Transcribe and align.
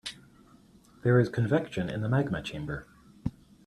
There 1.03 1.19
is 1.19 1.29
convection 1.29 1.87
in 1.87 2.01
the 2.01 2.09
magma 2.09 2.41
chamber. 2.41 2.87